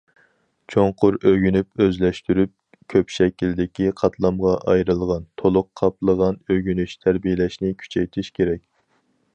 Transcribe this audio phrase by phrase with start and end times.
[0.73, 2.53] چوڭقۇر ئۆگىنىپ، ئۆزلەشتۈرۈپ،
[2.93, 8.67] كۆپ شەكىلدىكى، قاتلامغا ئايرىلغان، تولۇق قاپلىغان ئۆگىنىش، تەربىيەلەشنى كۈچەيتىش كېرەك.